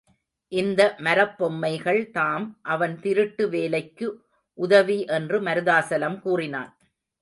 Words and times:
இந்த 0.51 0.81
மரப்பொம்மைகள் 0.99 2.09
தாம் 2.11 2.47
அவன் 2.67 2.95
திருட்டு 2.99 3.49
வேலைக்கு 3.49 4.07
உதவி 4.59 4.99
என்று 5.05 5.39
மருதாசலம் 5.41 6.19
கூறினான். 6.19 6.71